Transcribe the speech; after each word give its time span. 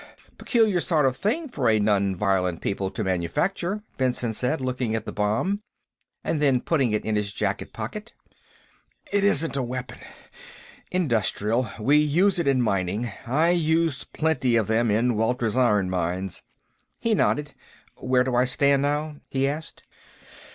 "Peculiar 0.39 0.79
sort 0.79 1.05
of 1.05 1.15
thing 1.15 1.47
for 1.47 1.69
a 1.69 1.77
non 1.77 2.15
violent 2.15 2.59
people 2.59 2.89
to 2.89 3.03
manufacture," 3.03 3.83
Benson 3.97 4.33
said, 4.33 4.59
looking 4.59 4.95
at 4.95 5.05
the 5.05 5.11
bomb 5.11 5.61
and 6.23 6.41
then 6.41 6.59
putting 6.59 6.91
it 6.91 7.05
in 7.05 7.15
his 7.15 7.31
jacket 7.31 7.71
pocket. 7.71 8.11
"It 9.13 9.23
isn't 9.23 9.55
a 9.55 9.61
weapon. 9.61 9.99
Industrial; 10.89 11.69
we 11.79 11.97
use 11.97 12.39
it 12.39 12.47
in 12.47 12.63
mining. 12.63 13.11
I 13.27 13.51
used 13.51 14.11
plenty 14.11 14.55
of 14.55 14.65
them, 14.65 14.89
in 14.89 15.15
Walter's 15.17 15.55
iron 15.55 15.87
mines." 15.87 16.41
He 16.97 17.13
nodded 17.13 17.49
again. 17.49 18.09
"Where 18.09 18.23
do 18.23 18.33
I 18.35 18.45
stand, 18.45 18.81
now?" 18.81 19.17
he 19.29 19.47
asked. 19.47 19.83